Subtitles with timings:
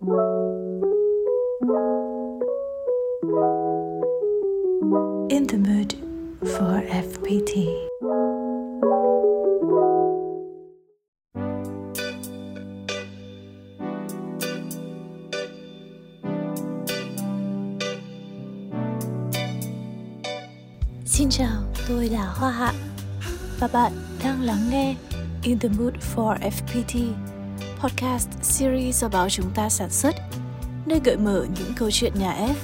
[0.00, 0.08] In
[5.46, 5.94] the mood
[6.40, 7.52] for FPT.
[21.04, 22.72] Xin chào, tôi là Hoa Hạ
[23.58, 23.92] và bạn
[24.24, 24.96] đang lắng nghe
[25.42, 27.12] In the Mood for FPT,
[27.82, 30.14] podcast series do báo chúng ta sản xuất,
[30.86, 32.54] nơi gợi mở những câu chuyện nhà F,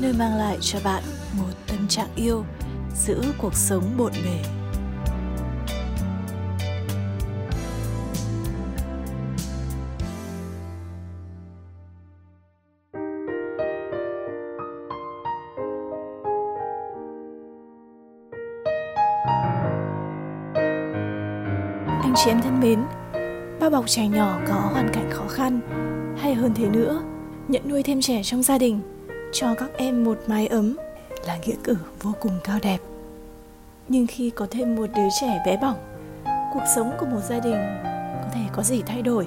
[0.00, 1.02] nơi mang lại cho bạn
[1.38, 2.44] một tâm trạng yêu
[2.96, 4.63] giữa cuộc sống bộn bề.
[23.74, 25.60] Bọc trẻ nhỏ có hoàn cảnh khó khăn
[26.18, 27.02] hay hơn thế nữa,
[27.48, 28.80] nhận nuôi thêm trẻ trong gia đình
[29.32, 30.76] cho các em một mái ấm
[31.26, 32.78] là nghĩa cử vô cùng cao đẹp.
[33.88, 35.76] Nhưng khi có thêm một đứa trẻ bé bỏng,
[36.24, 37.56] cuộc sống của một gia đình
[38.22, 39.26] có thể có gì thay đổi?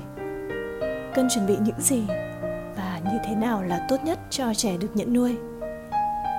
[1.15, 2.03] Cần chuẩn bị những gì
[2.77, 5.35] và như thế nào là tốt nhất cho trẻ được nhận nuôi?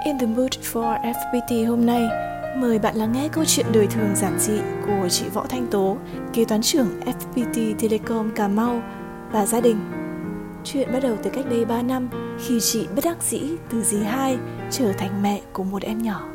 [0.04, 2.08] In the Mood for FPT hôm nay
[2.56, 5.96] Mời bạn lắng nghe câu chuyện đời thường giản dị của chị Võ Thanh Tố,
[6.34, 8.82] kế toán trưởng FPT Telecom Cà Mau
[9.32, 9.76] và gia đình.
[10.64, 13.98] Chuyện bắt đầu từ cách đây 3 năm khi chị bất đắc dĩ từ dì
[13.98, 14.38] hai
[14.70, 16.28] trở thành mẹ của một em nhỏ.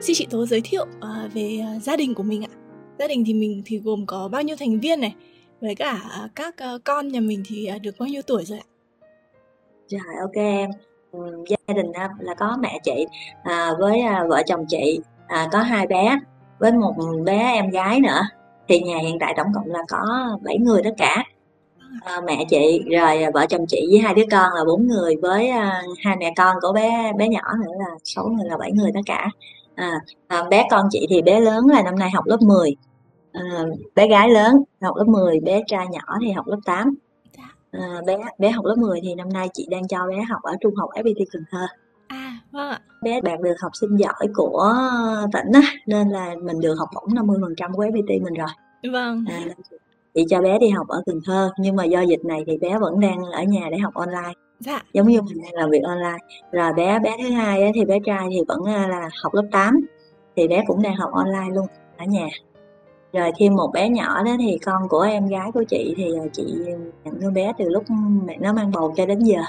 [0.00, 2.52] Xin chị Tố giới thiệu à, về à, gia đình của mình ạ.
[2.98, 5.14] Gia đình thì mình thì gồm có bao nhiêu thành viên này,
[5.60, 6.00] với cả
[6.34, 8.66] các à, con nhà mình thì được bao nhiêu tuổi rồi ạ?
[9.88, 10.70] Rồi ok em
[11.48, 13.06] gia đình là có mẹ chị
[13.42, 16.18] à, với à, vợ chồng chị à, có hai bé
[16.58, 18.22] với một bé em gái nữa.
[18.68, 21.24] Thì nhà hiện tại tổng cộng là có 7 người tất cả.
[22.04, 25.16] À, mẹ chị rồi à, vợ chồng chị với hai đứa con là bốn người
[25.22, 28.72] với à, hai mẹ con của bé bé nhỏ nữa là sáu người là bảy
[28.72, 29.28] người tất cả.
[29.74, 29.92] À,
[30.28, 32.76] à, bé con chị thì bé lớn là năm nay học lớp 10
[33.32, 36.94] à, ờ, bé gái lớn học lớp 10 bé trai nhỏ thì học lớp 8
[37.80, 40.52] À, bé bé học lớp 10 thì năm nay chị đang cho bé học ở
[40.60, 41.66] trung học FPT Cần Thơ.
[42.08, 42.80] À, vâng ạ.
[43.02, 44.74] Bé đạt được học sinh giỏi của
[45.32, 48.48] tỉnh á, nên là mình được học bổng 50% của FPT mình rồi.
[48.92, 49.24] Vâng.
[49.28, 49.40] À,
[50.14, 52.78] chị cho bé đi học ở Cần Thơ nhưng mà do dịch này thì bé
[52.78, 54.32] vẫn đang ở nhà để học online.
[54.60, 54.82] Dạ.
[54.92, 56.18] Giống như mình đang làm việc online.
[56.52, 59.80] Rồi bé bé thứ hai á, thì bé trai thì vẫn là học lớp 8
[60.36, 61.66] thì bé cũng đang học online luôn
[61.98, 62.28] ở nhà
[63.14, 66.28] rồi thêm một bé nhỏ đó thì con của em gái của chị thì ờ,
[66.32, 66.44] chị
[67.04, 67.84] nhận nuôi bé từ lúc
[68.24, 69.40] mẹ nó mang bầu cho đến giờ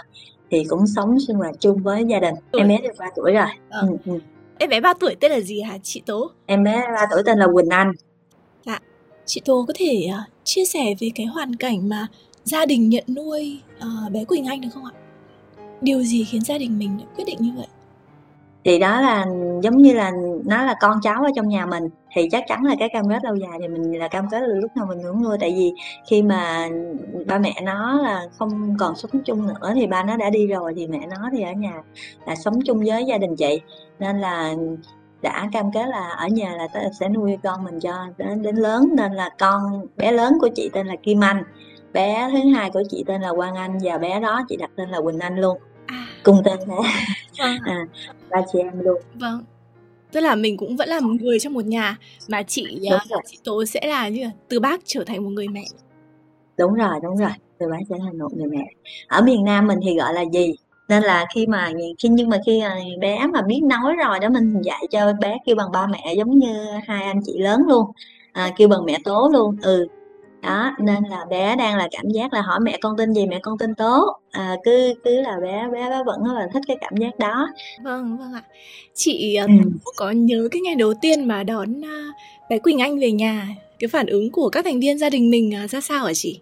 [0.51, 2.61] thì cũng sống sinh hoạt chung với gia đình tuổi.
[2.61, 3.81] em bé được 3 tuổi rồi ờ.
[3.81, 4.19] ừ, ừ.
[4.57, 7.37] em bé 3 tuổi tên là gì hả chị Tố em bé 3 tuổi tên
[7.39, 7.91] là Quỳnh Anh
[8.65, 8.79] dạ
[9.25, 12.07] chị Tố có thể uh, chia sẻ về cái hoàn cảnh mà
[12.43, 14.91] gia đình nhận nuôi uh, bé Quỳnh Anh được không ạ
[15.81, 17.67] điều gì khiến gia đình mình quyết định như vậy
[18.63, 19.25] thì đó là
[19.63, 20.11] giống như là
[20.45, 21.83] nó là con cháu ở trong nhà mình
[22.15, 24.47] thì chắc chắn là cái cam kết lâu dài thì mình là cam kết là
[24.47, 25.37] lúc nào mình cũng nuôi.
[25.39, 25.73] Tại vì
[26.09, 26.69] khi mà
[27.25, 30.73] ba mẹ nó là không còn sống chung nữa thì ba nó đã đi rồi
[30.75, 31.73] thì mẹ nó thì ở nhà
[32.25, 33.61] là sống chung với gia đình chị.
[33.99, 34.53] Nên là
[35.21, 36.67] đã cam kết là ở nhà là
[36.99, 38.89] sẽ nuôi con mình cho đến đến lớn.
[38.93, 41.43] Nên là con bé lớn của chị tên là Kim Anh
[41.95, 44.89] bé thứ hai của chị tên là Quang Anh và bé đó chị đặt tên
[44.89, 45.57] là Quỳnh Anh luôn.
[45.85, 46.07] À.
[46.23, 46.75] cùng tên thế
[47.39, 47.57] vâng.
[47.65, 47.85] à,
[48.29, 49.01] ba chị em luôn.
[49.13, 49.43] Vâng.
[50.11, 51.97] Tức là mình cũng vẫn là một người trong một nhà
[52.27, 55.47] mà chị uh, chị tố sẽ là như là từ bác trở thành một người
[55.47, 55.63] mẹ.
[56.57, 57.29] Đúng rồi đúng rồi.
[57.59, 58.65] Từ bác sẽ thành một người mẹ.
[59.07, 60.55] Ở miền nam mình thì gọi là gì?
[60.89, 62.61] Nên là khi mà khi nhưng mà khi
[62.99, 66.39] bé mà biết nói rồi đó mình dạy cho bé kêu bằng ba mẹ giống
[66.39, 67.91] như hai anh chị lớn luôn
[68.31, 69.57] à, kêu bằng mẹ tố luôn.
[69.61, 69.87] Ừ
[70.45, 73.39] đó nên là bé đang là cảm giác là hỏi mẹ con tên gì mẹ
[73.39, 76.97] con tên tố à, cứ cứ là bé bé bé vẫn là thích cái cảm
[76.97, 77.47] giác đó.
[77.83, 78.41] Vâng vâng ạ.
[78.93, 79.47] Chị ừ.
[79.95, 81.81] có nhớ cái ngày đầu tiên mà đón
[82.49, 83.47] bé Quỳnh Anh về nhà
[83.79, 86.39] cái phản ứng của các thành viên gia đình mình uh, ra sao hả chị?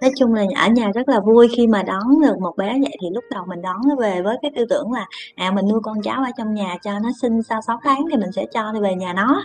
[0.00, 2.96] Nói chung là ở nhà rất là vui khi mà đón được một bé vậy
[3.02, 5.80] thì lúc đầu mình đón nó về với cái tư tưởng là à mình nuôi
[5.82, 8.72] con cháu ở trong nhà cho nó sinh sau 6 tháng thì mình sẽ cho
[8.72, 9.44] nó về nhà nó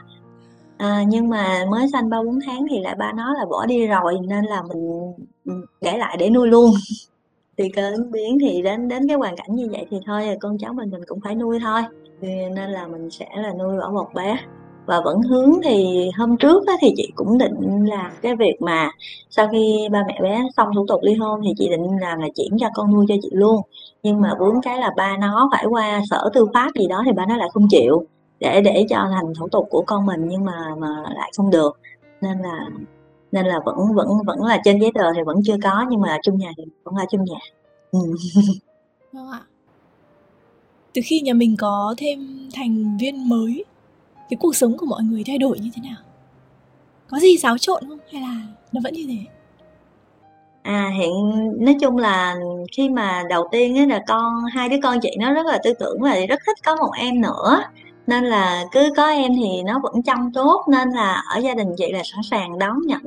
[0.78, 3.88] À, nhưng mà mới sanh ba bốn tháng thì lại ba nó là bỏ đi
[3.88, 5.14] rồi nên là mình,
[5.46, 6.72] ừ, để lại để nuôi luôn.
[7.58, 10.58] Thì cơ ứng biến thì đến đến cái hoàn cảnh như vậy thì thôi, con
[10.58, 11.82] cháu mình mình cũng phải nuôi thôi,
[12.22, 14.38] thì nên là mình sẽ là nuôi bỏ một bé.
[14.86, 18.92] Và vẫn hướng thì hôm trước á thì chị cũng định làm cái việc mà
[19.30, 22.28] sau khi ba mẹ bé xong thủ tục ly hôn thì chị định làm là
[22.36, 23.62] chuyển cho con nuôi cho chị luôn.
[24.04, 27.12] Nhưng mà vướng cái là ba nó phải qua Sở Tư pháp gì đó thì
[27.12, 28.06] ba nó lại không chịu
[28.44, 31.80] để để cho thành thủ tục của con mình nhưng mà mà lại không được
[32.22, 32.66] nên là
[33.32, 36.18] nên là vẫn vẫn vẫn là trên giấy tờ thì vẫn chưa có nhưng mà
[36.24, 37.40] chung nhà thì vẫn là chung nhà
[37.92, 38.16] Ừm.
[39.12, 39.42] Vâng ạ.
[40.94, 43.66] Từ khi nhà mình có thêm thành viên mới,
[44.30, 45.98] cái cuộc sống của mọi người thay đổi như thế nào?
[47.10, 48.42] Có gì xáo trộn không hay là
[48.72, 49.32] nó vẫn như thế?
[50.64, 51.12] À, hiện
[51.66, 52.36] nói chung là
[52.72, 55.98] khi mà đầu tiên là con hai đứa con chị nó rất là tư tưởng
[56.02, 57.64] và rất thích có một em nữa,
[58.08, 61.76] nên là cứ có em thì nó vẫn chăm tốt, nên là ở gia đình
[61.78, 63.02] chị là sẵn sàng đón nhận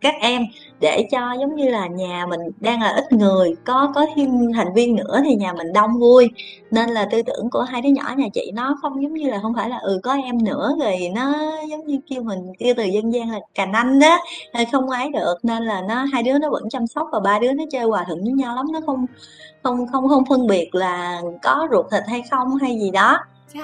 [0.00, 0.42] các em
[0.80, 4.74] để cho giống như là nhà mình đang là ít người có có thêm thành
[4.74, 6.30] viên nữa thì nhà mình đông vui.
[6.70, 9.38] Nên là tư tưởng của hai đứa nhỏ nhà chị nó không giống như là
[9.42, 11.34] không phải là ừ có em nữa rồi nó
[11.70, 14.18] giống như kêu mình kêu từ dân gian là cà nanh đó
[14.72, 15.34] không ấy được.
[15.42, 18.04] Nên là nó hai đứa nó vẫn chăm sóc và ba đứa nó chơi hòa
[18.06, 19.06] thuận với nhau lắm nó không
[19.62, 23.18] không không không phân biệt là có ruột thịt hay không hay gì đó.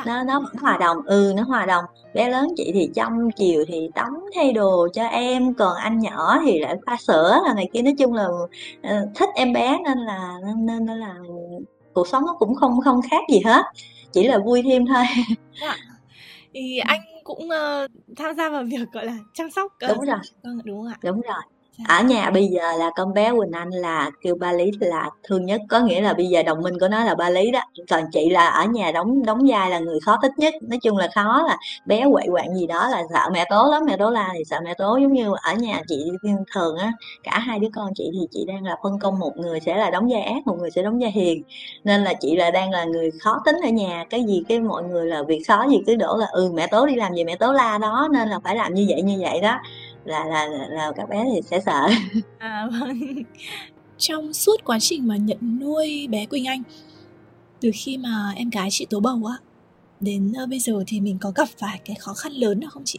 [0.07, 0.97] Nó nó vẫn hòa đồng.
[1.07, 1.85] Ừ nó hòa đồng.
[2.15, 6.41] Bé lớn chị thì trong chiều thì tắm thay đồ cho em còn anh nhỏ
[6.47, 7.83] thì lại pha sữa là này kia.
[7.83, 11.15] Nói chung là uh, thích em bé nên là nên, nên, nên là
[11.93, 13.63] cuộc sống nó cũng không không khác gì hết.
[14.13, 15.05] Chỉ là vui thêm thôi.
[15.61, 15.77] Dạ.
[16.55, 20.19] thì anh cũng uh, tham gia vào việc gọi là chăm sóc uh, đúng rồi.
[20.43, 20.99] vâng đúng không ạ?
[21.03, 21.43] Đúng rồi
[21.79, 21.85] Dạ.
[21.89, 25.47] ở nhà bây giờ là con bé Quỳnh Anh là kêu ba Lý là thương
[25.47, 27.61] nhất, có nghĩa là bây giờ đồng minh của nó là ba Lý đó.
[27.91, 30.55] Còn chị là ở nhà đóng đóng vai là người khó thích nhất.
[30.63, 31.57] Nói chung là khó là
[31.87, 34.61] bé quậy quạng gì đó là sợ mẹ tố lắm, mẹ tố la thì sợ
[34.65, 34.97] mẹ tố.
[34.97, 36.11] Giống như ở nhà chị
[36.55, 36.93] thường á,
[37.23, 39.91] cả hai đứa con chị thì chị đang là phân công một người sẽ là
[39.91, 41.43] đóng vai ác, một người sẽ đóng vai hiền.
[41.85, 44.05] Nên là chị là đang là người khó tính ở nhà.
[44.11, 46.87] Cái gì cái mọi người là việc khó gì cứ đổ là ừ mẹ tố
[46.87, 49.41] đi làm gì mẹ tố la đó, nên là phải làm như vậy như vậy
[49.41, 49.59] đó
[50.05, 51.89] là là là các bé thì sẽ sợ
[52.39, 53.01] à vâng
[53.99, 56.63] trong suốt quá trình mà nhận nuôi bé Quỳnh Anh,
[57.61, 59.37] từ khi mà em gái chị tố bầu á,
[60.01, 62.83] đến ờ, bây giờ thì mình có gặp phải cái khó khăn lớn nào không
[62.87, 62.99] chị?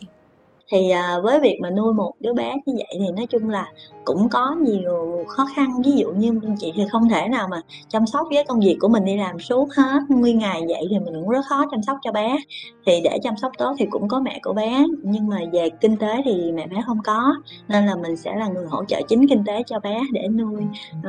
[0.68, 3.68] Thì à, với việc mà nuôi một đứa bé như vậy thì nói chung là
[4.06, 5.82] cũng có nhiều khó khăn.
[5.86, 8.88] Ví dụ như chị thì không thể nào mà chăm sóc với công việc của
[8.88, 11.98] mình đi làm suốt hết nguyên ngày vậy thì mình cũng rất khó chăm sóc
[12.04, 12.38] cho bé.
[12.86, 15.98] Thì để chăm sóc tốt thì cũng có mẹ của bé nhưng mà về kinh
[15.98, 17.36] tế thì mẹ bé không có
[17.68, 20.64] nên là mình sẽ là người hỗ trợ chính kinh tế cho bé để nuôi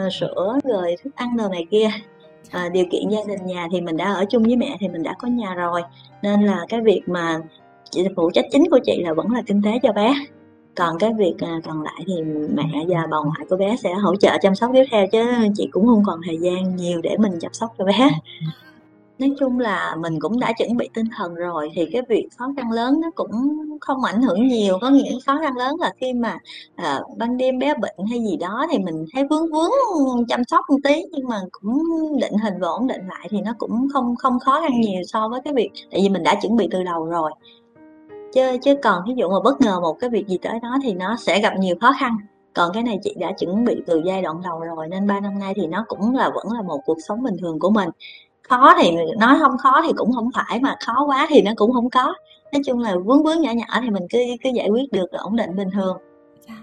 [0.07, 1.91] uh, sữa rồi thức ăn đồ này kia.
[2.51, 5.03] À, điều kiện gia đình nhà thì mình đã ở chung với mẹ thì mình
[5.03, 5.83] đã có nhà rồi
[6.23, 7.41] nên là cái việc mà
[7.91, 10.15] chị phụ trách chính của chị là vẫn là kinh tế cho bé.
[10.77, 12.15] Còn cái việc à, còn lại thì
[12.55, 15.23] mẹ và bà ngoại của bé sẽ hỗ trợ chăm sóc tiếp theo chứ
[15.55, 18.11] chị cũng không còn thời gian nhiều để mình chăm sóc cho bé.
[19.19, 22.53] Nói chung là mình cũng đã chuẩn bị tinh thần rồi thì cái việc khó
[22.57, 23.31] khăn lớn nó cũng
[23.81, 24.79] không ảnh hưởng nhiều.
[24.81, 26.39] Có nghĩa khó khăn lớn là khi mà
[26.75, 30.65] à, ban đêm bé bệnh hay gì đó thì mình thấy vướng vướng chăm sóc
[30.69, 31.83] một tí nhưng mà cũng
[32.21, 35.29] định hình và ổn định lại thì nó cũng không không khó khăn nhiều so
[35.29, 37.31] với cái việc tại vì mình đã chuẩn bị từ đầu rồi
[38.37, 40.95] chứ chứ còn ví dụ mà bất ngờ một cái việc gì tới đó thì
[40.95, 42.17] nó sẽ gặp nhiều khó khăn.
[42.55, 45.39] Còn cái này chị đã chuẩn bị từ giai đoạn đầu rồi nên ba năm
[45.39, 47.89] nay thì nó cũng là vẫn là một cuộc sống bình thường của mình.
[48.49, 51.73] Khó thì nói không khó thì cũng không phải mà khó quá thì nó cũng
[51.73, 52.15] không có.
[52.53, 55.37] Nói chung là vướng vướng nhỏ nhỏ thì mình cứ cứ giải quyết được ổn
[55.37, 55.97] định bình thường.
[56.49, 56.55] Dạ.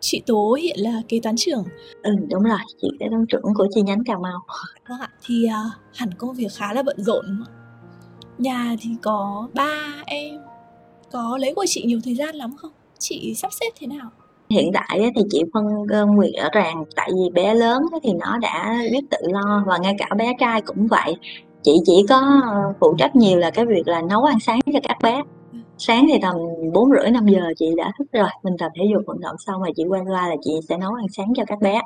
[0.00, 1.64] chị tố hiện là kế toán trưởng.
[2.02, 4.40] Ừ đúng rồi chị kế toán trưởng của chi nhánh cà mau.
[4.88, 7.44] Vâng ạ thì uh, hẳn công việc khá là bận rộn.
[8.38, 10.45] Nhà thì có ba em
[11.12, 12.70] có lấy của chị nhiều thời gian lắm không?
[12.98, 14.10] Chị sắp xếp thế nào?
[14.50, 18.38] Hiện tại thì chị phân công việc rõ ràng tại vì bé lớn thì nó
[18.38, 21.16] đã biết tự lo và ngay cả bé trai cũng vậy.
[21.62, 24.80] Chị chỉ có ờ, phụ trách nhiều là cái việc là nấu ăn sáng cho
[24.82, 25.22] các bé.
[25.52, 25.58] Ừ.
[25.78, 26.36] Sáng thì tầm
[26.72, 29.60] bốn rưỡi năm giờ chị đã thức rồi, mình tập thể dục vận động xong
[29.62, 31.80] rồi chị quay qua là chị sẽ nấu ăn sáng cho các bé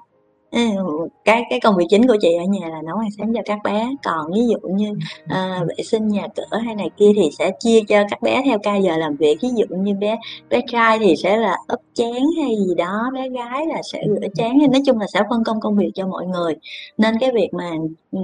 [1.25, 3.59] cái cái công việc chính của chị ở nhà là nấu ăn sáng cho các
[3.65, 3.91] bé.
[4.05, 4.95] Còn ví dụ như
[5.29, 8.59] à, vệ sinh nhà cửa hay này kia thì sẽ chia cho các bé theo
[8.63, 9.39] ca giờ làm việc.
[9.43, 10.19] Ví dụ như bé
[10.51, 14.27] bé trai thì sẽ là ấp chén hay gì đó bé gái là sẽ rửa
[14.35, 14.59] chén.
[14.59, 16.55] Nói chung là sẽ phân công công việc cho mọi người.
[16.99, 17.71] Nên cái việc mà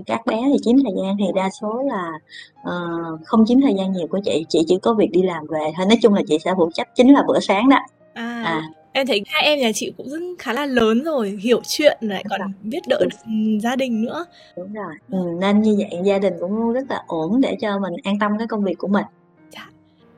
[0.06, 2.12] các bé thì chiếm thời gian thì đa số là
[2.60, 4.46] uh, không chiếm thời gian nhiều của chị.
[4.48, 5.86] Chị chỉ có việc đi làm về thôi.
[5.86, 7.78] Nói chung là chị sẽ phụ trách chính là bữa sáng đó.
[8.14, 8.62] À, à
[8.96, 12.24] em thấy hai em nhà chị cũng rất khá là lớn rồi hiểu chuyện lại
[12.28, 14.26] còn biết đỡ được gia đình nữa.
[14.56, 14.94] Đúng rồi.
[15.10, 18.32] Ừ, nên như vậy gia đình cũng rất là ổn để cho mình an tâm
[18.38, 19.04] cái công việc của mình.
[19.52, 19.70] Dạ.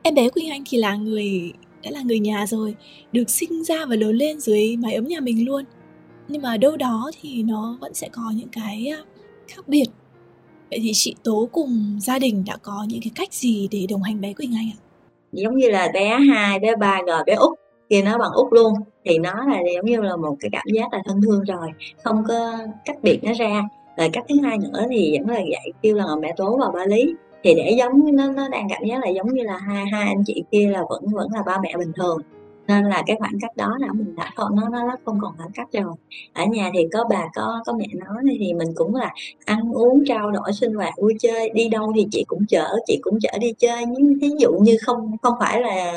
[0.03, 2.75] em bé Quỳnh Anh thì là người đã là người nhà rồi
[3.11, 5.63] được sinh ra và lớn lên dưới mái ấm nhà mình luôn.
[6.27, 8.93] Nhưng mà đâu đó thì nó vẫn sẽ có những cái
[9.47, 9.85] khác biệt.
[10.69, 14.03] Vậy thì chị tố cùng gia đình đã có những cái cách gì để đồng
[14.03, 14.79] hành bé Quỳnh Anh ạ?
[15.31, 17.59] Giống như là bé hai bé ba rồi bé út
[17.89, 18.73] khi nó bằng út luôn,
[19.05, 21.67] thì nó là giống như là một cái cảm giác là thân thương rồi,
[22.03, 23.63] không có cách biệt nó ra.
[23.97, 26.85] Rồi cách thứ hai nữa thì vẫn là dạy kêu là mẹ tố và ba
[26.85, 27.13] lý.
[27.43, 30.23] Thì để giống, nó nó đang cảm giác là giống như là hai hai anh
[30.25, 32.21] chị kia là vẫn vẫn là ba mẹ bình thường
[32.69, 35.51] nên là cái khoảng cách đó là mình đã không nó nó không còn khoảng
[35.53, 35.93] cách rồi.
[36.33, 39.13] Ở nhà thì có bà, có có mẹ nói thì mình cũng là
[39.45, 41.49] ăn uống, trao đổi, sinh hoạt, vui chơi.
[41.49, 43.85] Đi đâu thì chị cũng chở, chị cũng chở đi chơi.
[43.85, 45.93] Nhưng thí dụ như không không phải là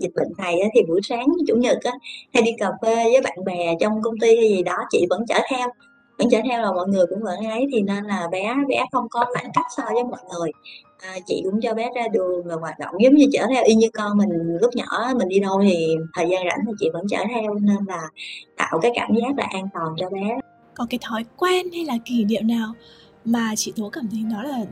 [0.00, 1.92] dịch bệnh này thì buổi sáng chủ nhật á,
[2.34, 5.24] hay đi cà phê với bạn bè trong công ty hay gì đó, chị vẫn
[5.28, 5.68] chở theo,
[6.18, 7.66] vẫn chở theo là mọi người cũng vẫn ấy.
[7.72, 10.50] Thì nên là bé bé không có khoảng cách so với mọi người
[10.98, 13.74] à, chị cũng cho bé ra đường và hoạt động giống như chở theo y
[13.74, 14.28] như con mình.
[14.60, 17.84] Lúc nhỏ mình đi đâu thì thời gian rảnh thì chị vẫn chở theo nên
[17.88, 18.10] là
[18.56, 20.38] tạo cái cảm giác là an toàn cho bé.
[20.74, 22.72] Có cái thói quen hay là kỷ niệm nào
[23.24, 24.64] mà chị tố cảm thấy nó là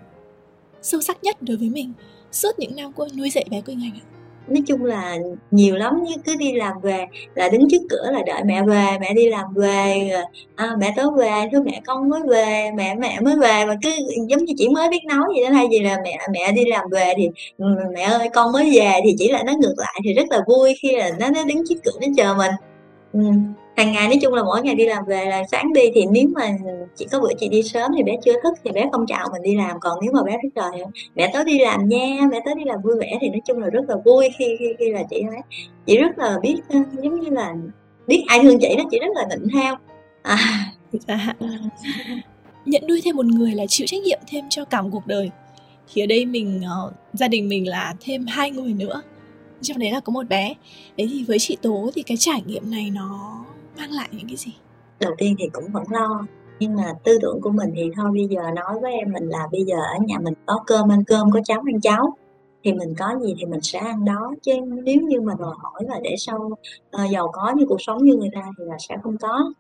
[0.82, 1.92] sâu sắc nhất đối với mình?
[2.32, 4.13] Suốt những năm cô nuôi dạy bé Quỳnh Anh ạ
[4.48, 5.16] nói chung là
[5.50, 8.98] nhiều lắm như cứ đi làm về là đứng trước cửa là đợi mẹ về
[9.00, 10.10] mẹ đi làm về
[10.54, 13.90] à, mẹ tới về thưa mẹ con mới về mẹ mẹ mới về mà cứ
[14.28, 16.84] giống như chỉ mới biết nói gì đó hay gì là mẹ mẹ đi làm
[16.90, 20.14] về thì ừ, mẹ ơi con mới về thì chỉ là nó ngược lại thì
[20.14, 22.52] rất là vui khi là nó nó đứng trước cửa nó chờ mình.
[23.12, 23.20] Ừ
[23.76, 26.28] hàng ngày nói chung là mỗi ngày đi làm về là sáng đi thì nếu
[26.34, 26.48] mà
[26.96, 29.42] chỉ có bữa chị đi sớm thì bé chưa thức thì bé không chào mình
[29.42, 29.80] đi làm.
[29.80, 30.82] Còn nếu mà bé thức rồi thì
[31.14, 33.68] mẹ tới đi làm nha mẹ tới đi làm vui vẻ thì nói chung là
[33.68, 35.40] rất là vui khi khi, khi là chị nói.
[35.86, 37.54] Chị rất là biết ờ, giống như là
[38.06, 39.76] biết ai thương chị đó chị rất là định theo
[40.22, 40.38] à.
[41.06, 41.34] à.
[42.66, 45.30] nhận nuôi thêm một người là chịu trách nhiệm thêm cho cả một cuộc đời.
[45.92, 49.02] Thì ở đây mình uh, gia đình mình là thêm hai người nữa.
[49.62, 50.54] Trong đấy là có một bé.
[50.96, 53.44] Đấy thì với chị tố thì cái trải nghiệm này nó
[53.78, 54.54] mang lại những cái gì?
[55.00, 56.26] Đầu tiên thì cũng vẫn lo
[56.60, 59.48] nhưng mà tư tưởng của mình thì thôi bây giờ nói với em mình là
[59.52, 62.16] bây giờ ở nhà mình có cơm ăn cơm có cháo ăn cháo.
[62.64, 64.52] Thì mình có gì thì mình sẽ ăn đó chứ
[64.84, 66.50] nếu như mà đòi hỏi là để sau
[66.96, 69.52] uh, giàu có như cuộc sống như người ta thì là sẽ không có.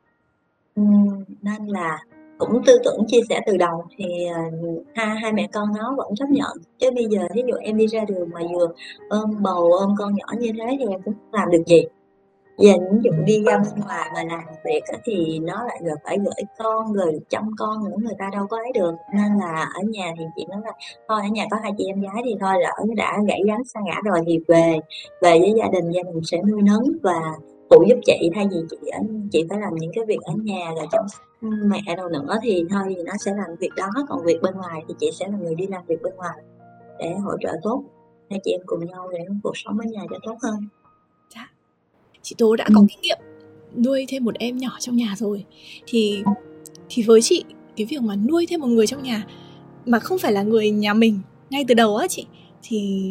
[0.80, 1.98] Uhm, nên là
[2.38, 6.14] cũng tư tưởng chia sẻ từ đầu thì uh, hai hai mẹ con nó vẫn
[6.16, 6.56] chấp nhận.
[6.78, 8.68] Chứ bây giờ ví dụ em đi ra đường mà vừa
[9.08, 11.84] ôm bầu ôm con nhỏ như thế thì em cũng làm được gì.
[12.58, 16.18] Giờ ví dụ đi ra bên ngoài mà làm việc thì nó lại rồi phải
[16.18, 18.94] gửi con rồi chăm con nữa người ta đâu có ấy được.
[19.14, 20.72] Nên là ở nhà thì chị nói là
[21.08, 23.80] thôi ở nhà có hai chị em gái thì thôi lỡ đã gãy gắn xa
[23.84, 24.78] ngã rồi thì về
[25.22, 27.20] về với gia đình gia đình sẽ nuôi nấng và
[27.70, 28.30] phụ giúp chị.
[28.34, 29.00] Thay vì chị ở
[29.32, 31.06] chị phải làm những cái việc ở nhà rồi chăm
[31.40, 33.88] mẹ đâu nữa thì thôi thì nó sẽ làm việc đó.
[34.08, 36.38] Còn việc bên ngoài thì chị sẽ là người đi làm việc bên ngoài
[36.98, 37.82] để hỗ trợ tốt
[38.30, 40.68] hai chị em cùng nhau để cuộc sống ở nhà cho tốt hơn
[42.24, 42.86] chị tố đã có ừ.
[42.88, 43.18] kinh nghiệm
[43.84, 45.44] nuôi thêm một em nhỏ trong nhà rồi
[45.86, 46.22] thì
[46.88, 47.44] thì với chị
[47.76, 49.26] cái việc mà nuôi thêm một người trong nhà
[49.86, 52.26] mà không phải là người nhà mình ngay từ đầu á chị
[52.62, 53.06] thì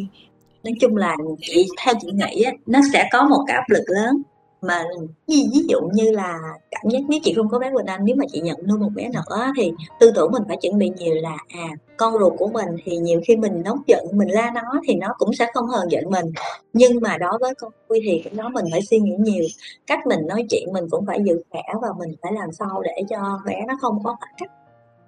[0.64, 3.84] nói chung là chị theo chị nghĩ á, nó sẽ có một cái áp lực
[3.86, 4.22] lớn
[4.66, 4.84] mà
[5.26, 6.38] ví, ví dụ như là
[6.70, 8.90] cảm giác nếu chị không có bé Quỳnh Anh nếu mà chị nhận nuôi một
[8.94, 12.48] bé nữa thì tư tưởng mình phải chuẩn bị nhiều là à con ruột của
[12.48, 15.66] mình thì nhiều khi mình nóng giận mình la nó thì nó cũng sẽ không
[15.66, 16.26] hờn giận mình.
[16.72, 19.44] Nhưng mà đối với con vui thì cái đó mình phải suy nghĩ nhiều.
[19.86, 23.04] Cách mình nói chuyện mình cũng phải giữ khỏe và mình phải làm sao để
[23.08, 24.50] cho bé nó không có khoảng cách.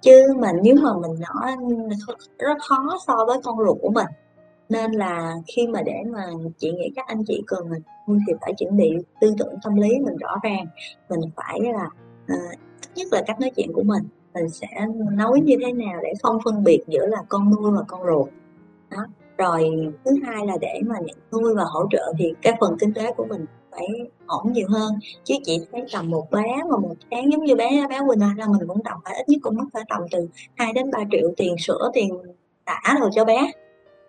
[0.01, 1.57] Chứ mà nếu mà mình nói
[2.39, 4.07] rất khó so với con ruột của mình.
[4.69, 6.25] Nên là khi mà để mà
[6.59, 9.99] chị nghĩ các anh chị cần mình thì phải chuẩn bị tư tưởng tâm lý
[9.99, 10.67] mình rõ ràng
[11.09, 11.89] mình phải là
[12.35, 12.59] uh,
[12.95, 14.03] nhất là cách nói chuyện của mình.
[14.35, 14.67] Mình sẽ
[15.13, 18.29] nói như thế nào để không phân biệt giữa là con nuôi và con ruột.
[18.91, 19.07] Đó
[19.39, 22.95] rồi thứ hai là để mà nhận nuôi và hỗ trợ thì cái phần kinh
[22.95, 23.87] tế của mình phải
[24.27, 24.95] ổn nhiều hơn.
[25.25, 28.37] Chứ chị thấy tầm một bé mà một tháng giống như bé bé Quỳnh Anh
[28.37, 30.99] là mình cũng tầm phải ít nhất cũng mất phải tầm từ 2 đến 3
[31.11, 32.09] triệu tiền sữa tiền
[32.65, 33.51] tả rồi cho bé.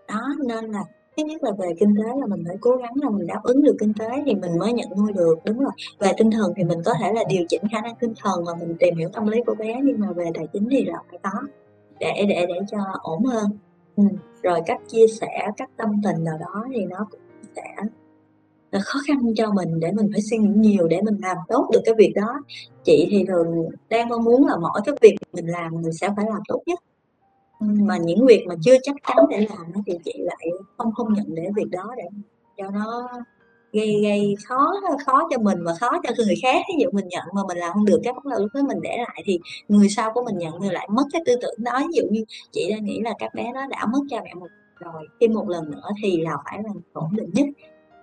[0.08, 0.84] Đó nên là
[1.18, 3.62] thứ nhất là về kinh tế là mình phải cố gắng là mình đáp ứng
[3.64, 5.72] được kinh tế thì mình mới nhận nuôi được, đúng rồi.
[6.00, 8.54] Về tinh thần thì mình có thể là điều chỉnh khả năng tinh thần và
[8.60, 11.20] mình tìm hiểu tâm lý của bé, nhưng mà về tài chính thì là phải
[11.24, 11.42] có,
[12.00, 13.52] để để để cho ổn hơn.
[13.96, 14.04] Ừ.
[14.44, 17.20] rồi cách chia sẻ, cách tâm tình nào đó thì nó cũng
[17.56, 17.76] sẽ
[18.72, 21.70] là khó khăn cho mình để mình phải suy nghĩ nhiều để mình làm tốt
[21.74, 22.42] được cái việc đó.
[22.84, 26.26] Chị thì thường đang mong muốn là mỗi cái việc mình làm mình sẽ phải
[26.30, 26.80] làm tốt nhất
[27.60, 30.48] mà những việc mà chưa chắc chắn để làm thì chị lại
[30.78, 32.04] không không nhận để việc đó để
[32.58, 33.08] cho nó
[33.74, 34.74] gây gây khó
[35.06, 36.62] khó cho mình và khó cho người khác.
[36.68, 38.78] Ví dụ mình nhận mà mình làm không được cái bắt đầu lúc đó mình
[38.82, 41.80] để lại thì người sau của mình nhận thì lại mất cái tư tưởng đó.
[41.80, 44.48] Ví dụ như chị đang nghĩ là các bé nó đã mất cha mẹ một
[44.80, 47.46] rồi thêm một lần nữa thì là phải là ổn định nhất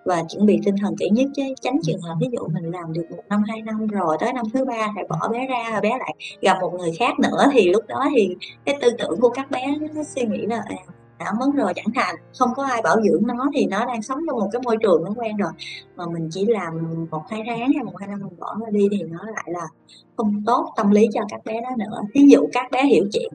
[0.04, 1.42] và chuẩn bị tinh thần kỹ nhất chứ.
[1.60, 4.44] Tránh trường hợp ví dụ mình làm được một năm hai năm rồi tới năm
[4.52, 7.86] thứ ba phải bỏ bé ra bé lại gặp một người khác nữa thì lúc
[7.86, 10.76] đó thì cái tư tưởng của các bé nó suy nghĩ là à,
[11.18, 14.18] đã mất rồi chẳng hạn không có ai bảo dưỡng nó thì nó đang sống
[14.26, 15.52] trong một cái môi trường nó quen rồi.
[15.96, 18.88] Mà mình chỉ làm một hai tháng hay một hai năm mình bỏ nó đi
[18.90, 19.68] thì nó lại là
[20.16, 22.00] không tốt tâm lý cho các bé đó nữa.
[22.14, 23.32] Ví dụ các bé hiểu chuyện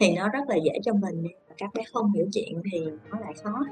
[0.00, 1.26] thì nó rất là dễ cho mình
[1.58, 2.80] các bé không hiểu chuyện thì
[3.10, 3.64] nó lại khó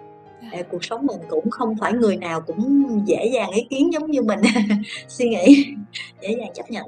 [0.53, 4.11] à, cuộc sống mình cũng không phải người nào cũng dễ dàng ý kiến giống
[4.11, 4.41] như mình.
[5.09, 5.67] Suy nghĩ
[6.23, 6.87] dễ dàng chấp nhận.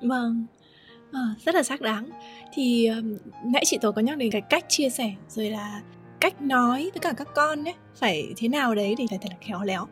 [0.00, 0.46] Vâng.
[1.12, 2.10] À, rất là xác đáng.
[2.54, 3.02] Thì ờ,
[3.44, 5.82] nãy chị tố có nhắc đến cái cách chia sẻ rồi là
[6.20, 9.36] cách nói với cả các con ấy phải thế nào đấy thì phải thật là
[9.40, 9.86] khéo léo.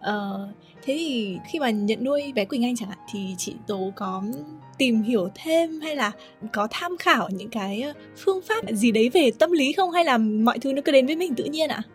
[0.00, 0.48] Ờ,
[0.82, 4.22] thế thì khi mà nhận nuôi bé quỳnh anh chẳng hạn thì chị tố có
[4.78, 6.10] tìm hiểu thêm hay là
[6.52, 9.90] có tham khảo những cái ờ, phương pháp gì đấy về tâm lý không?
[9.90, 11.82] Hay là mọi thứ nó cứ đến với mình tự nhiên ạ?
[11.86, 11.93] à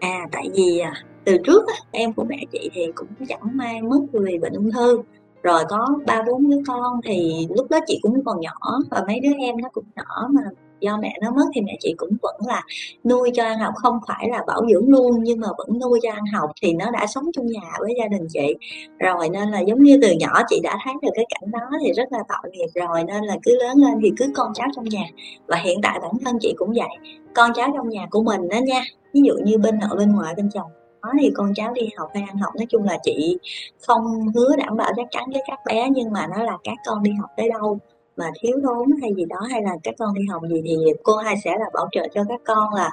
[0.00, 0.92] à tại vì à,
[1.24, 5.02] từ trước em của mẹ chị thì cũng chẳng may mất vì bệnh ung thư.
[5.42, 8.54] Rồi có ba bốn đứa con thì lúc đó chị cũng còn nhỏ
[8.90, 10.42] và mấy đứa em nó cũng nhỏ mà
[10.80, 12.62] do mẹ nó mất thì mẹ chị cũng vẫn là
[13.04, 16.10] nuôi cho ăn học, không phải là bảo dưỡng luôn, nhưng mà vẫn nuôi cho
[16.12, 18.54] ăn học thì nó đã sống chung nhà với gia đình chị.
[18.98, 21.92] Rồi nên là giống như từ nhỏ chị đã thấy được cái cảnh đó thì
[21.92, 22.66] rất là tội nghiệp.
[22.74, 25.04] Rồi nên là cứ lớn lên thì cứ con cháu trong nhà.
[25.46, 28.58] Và hiện tại bản thân chị cũng vậy, con cháu trong nhà của mình đó
[28.58, 28.82] nha,
[29.14, 30.70] ví dụ như bên nội, bên ngoại, bên chồng,
[31.02, 33.38] đó thì con cháu đi học hay ăn học, nói chung là chị
[33.86, 34.04] không
[34.34, 37.10] hứa đảm bảo chắc chắn với các bé nhưng mà nó là các con đi
[37.20, 37.78] học tới đâu
[38.16, 41.16] mà thiếu thốn hay gì đó, hay là các con đi học gì thì cô
[41.16, 42.90] hai sẽ là bảo trợ cho các con là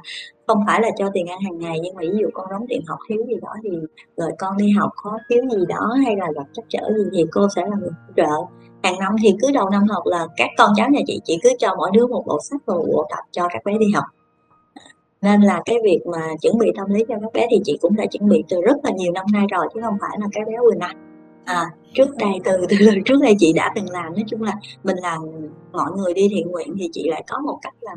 [0.48, 2.82] không phải là cho tiền ăn hàng ngày, nhưng mà ví dụ con đóng tiền
[2.88, 3.70] học thiếu gì đó thì
[4.18, 7.26] rồi con đi học có thiếu gì đó hay là gặp trắc trở gì thì
[7.32, 8.64] cô sẽ là người hỗ trợ.
[8.84, 11.50] Hàng năm thì cứ đầu năm học là các con cháu nhà chị chỉ cứ
[11.60, 14.04] cho mỗi đứa một bộ sách và một bộ tập cho các bé đi học.
[15.22, 17.96] Nên là cái việc mà chuẩn bị tâm lý cho các bé thì chị cũng
[17.96, 20.46] đã chuẩn bị từ rất là nhiều năm nay rồi, chứ không phải là cái
[20.46, 20.96] bé vừa nay
[21.46, 24.98] à trước đây từ từ trước đây chị đã từng làm nói chung là mình
[24.98, 25.22] làm
[25.72, 27.94] mọi người đi thiện nguyện thì chị lại có một cách là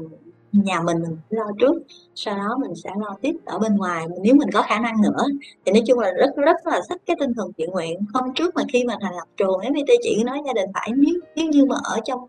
[0.52, 1.82] nhà mình mình lo trước
[2.14, 4.06] sau đó mình sẽ lo tiếp ở bên ngoài.
[4.22, 5.24] Nếu mình có khả năng nữa
[5.64, 8.00] thì nói chung là rất rất là thích cái tinh thần thiện nguyện.
[8.14, 11.14] Hôm trước mà khi mà thành lập trường FPT chị nói gia đình phải nếu
[11.36, 12.20] nếu như mà ở trong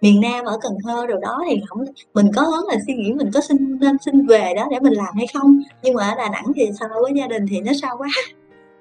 [0.00, 3.12] miền Nam ở Cần Thơ rồi đó thì không mình có hướng là suy nghĩ
[3.12, 5.62] mình có xin nên xin về đó để mình làm hay không.
[5.82, 8.08] Nhưng mà ở Đà Nẵng thì so với gia đình thì nó sao quá.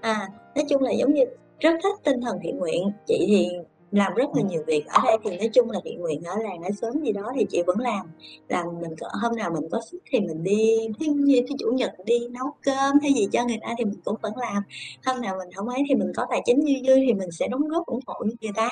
[0.02, 1.24] À nói chung là giống như
[1.64, 2.92] rất thích tinh thần thiện nguyện.
[3.08, 3.48] Chị thì
[3.92, 6.64] làm rất là nhiều việc ở đây thì nói chung là thiện nguyện ở làng
[6.64, 8.06] ở sớm gì đó thì chị vẫn làm.
[8.48, 11.72] Làm mình có hôm nào mình có sức thì mình đi thí như cái chủ
[11.72, 14.64] nhật đi nấu cơm hay gì cho người ta thì mình cũng vẫn làm.
[15.06, 17.48] Hôm nào mình không ấy thì mình có tài chính dư dư thì mình sẽ
[17.48, 18.70] đóng góp ủng hộ với người ta.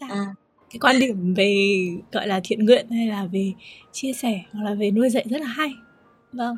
[0.00, 0.34] À.
[0.70, 1.54] cái quan điểm về
[2.12, 3.52] gọi là thiện nguyện hay là về
[3.92, 5.70] chia sẻ hoặc là về nuôi dạy rất là hay.
[6.32, 6.56] Vâng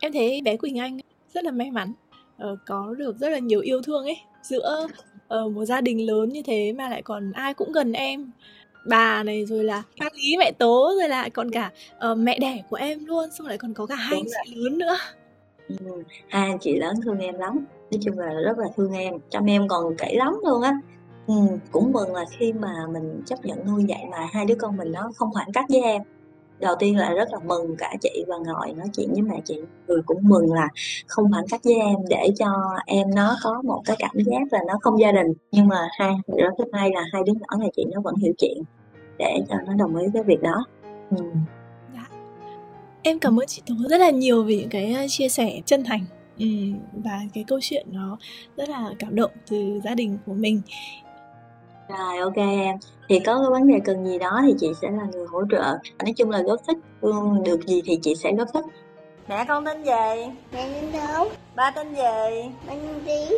[0.00, 0.98] em thấy bé quỳnh anh
[1.34, 1.92] rất là may mắn
[2.52, 4.86] uh, có được rất là nhiều yêu thương ấy giữa
[5.34, 8.30] uh, một gia đình lớn như thế mà lại còn ai cũng gần em.
[8.88, 11.70] Bà này rồi là bác ý mẹ tố rồi lại còn cả
[12.12, 14.78] uh, mẹ đẻ của em luôn xong lại còn có cả hai anh chị lớn
[14.78, 14.96] nữa.
[15.68, 17.64] Ừ, hai anh chị lớn thương em lắm.
[17.90, 20.72] Nói chung là rất là thương em chăm em còn kỹ lắm luôn á.
[21.26, 21.34] Ừ,
[21.70, 24.92] cũng mừng là khi mà mình chấp nhận nuôi dạy mà hai đứa con mình
[24.92, 26.02] nó không khoảng cách với em
[26.60, 29.60] đầu tiên là rất là mừng cả chị và ngồi nói chuyện với mẹ chị
[29.86, 30.68] người cũng mừng là
[31.06, 32.46] không khoảng cách với em để cho
[32.86, 36.14] em nó có một cái cảm giác là nó không gia đình nhưng mà hai
[36.26, 38.62] rất thứ hai là hai đứa nhỏ nhà chị nó vẫn hiểu chuyện
[39.18, 40.64] để cho nó đồng ý cái việc đó
[41.10, 41.24] ừ.
[41.94, 42.08] dạ.
[43.02, 46.04] em cảm ơn chị Tố rất là nhiều vì những cái chia sẻ chân thành
[46.38, 46.46] Ừ,
[47.04, 48.18] và cái câu chuyện nó
[48.56, 50.62] rất là cảm động từ gia đình của mình
[51.88, 52.76] rồi, ok em.
[53.08, 55.78] Thì có cái vấn đề cần gì đó thì chị sẽ là người hỗ trợ.
[55.98, 56.76] Nói chung là góp sức,
[57.44, 58.64] được gì thì chị sẽ góp sức.
[59.28, 60.32] Mẹ con tên gì?
[60.52, 61.28] Mẹ tên đâu?
[61.54, 62.50] Ba tên gì?
[62.66, 63.36] Ba tên gì?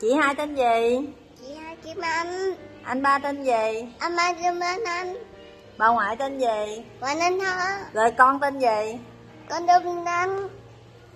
[0.00, 1.08] Chị hai tên gì?
[1.40, 2.54] Chị hai Kim Anh.
[2.82, 3.86] Anh ba tên gì?
[3.98, 5.16] Anh ba Kim Anh anh.
[5.78, 6.84] Bà ngoại tên gì?
[7.00, 7.76] Bà nên Thơ.
[7.92, 8.98] Rồi con tên gì?
[9.48, 10.48] Con tên Anh.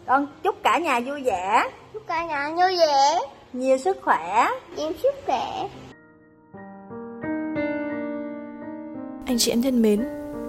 [0.07, 1.65] Con chúc cả nhà vui vẻ.
[1.93, 3.19] Chúc cả nhà vui vẻ.
[3.53, 4.49] Nhiều sức khỏe.
[4.77, 5.69] Nhiều sức khỏe.
[9.33, 10.05] Anh chị em thân mến,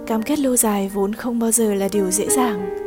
[0.07, 2.79] cam kết lâu dài vốn không bao giờ là điều dễ dàng.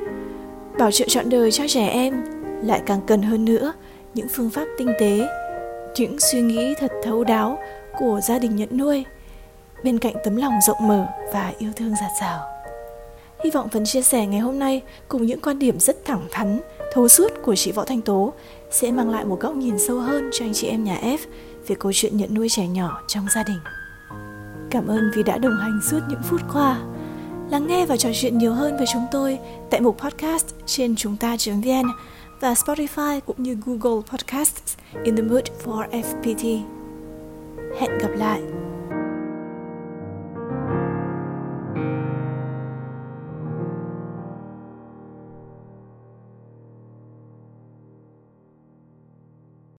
[0.79, 2.25] Bảo trợ trọn đời cho trẻ em
[2.63, 3.73] lại càng cần hơn nữa
[4.15, 5.29] những phương pháp tinh tế,
[5.99, 7.59] những suy nghĩ thật thấu đáo
[7.99, 9.05] của gia đình nhận nuôi
[9.85, 12.41] bên cạnh tấm lòng rộng mở và yêu thương giạt rào.
[13.45, 16.61] Hy vọng phần chia sẻ ngày hôm nay cùng những quan điểm rất thẳng thắn,
[16.93, 18.33] thấu suốt của chị Võ Thanh Tố
[18.71, 21.19] sẽ mang lại một góc nhìn sâu hơn cho anh chị em nhà F
[21.67, 23.59] về câu chuyện nhận nuôi trẻ nhỏ trong gia đình.
[24.77, 26.79] Cảm ơn vì đã đồng hành suốt những phút qua.
[27.51, 29.39] Lắng nghe và trò chuyện nhiều hơn với chúng tôi
[29.71, 31.87] tại mục podcast trên chúng ta.vn
[32.41, 36.61] và Spotify cũng như Google Podcasts in the mood for FPT.
[37.81, 38.43] Hẹn gặp lại